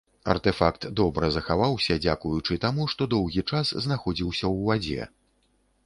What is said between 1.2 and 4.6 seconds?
захаваўся дзякуючы таму, што доўгі час знаходзіўся ў